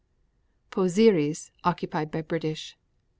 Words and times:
Pozieres 0.71 1.51
occupied 1.63 2.09
by 2.09 2.23
British. 2.23 2.75